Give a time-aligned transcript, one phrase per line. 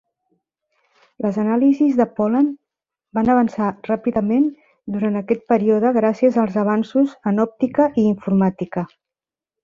[1.23, 2.47] Les anàlisis de pol·len
[3.17, 4.47] van avançar ràpidament
[4.95, 8.85] durant aquest període gràcies als avanços en òptica i informàtica.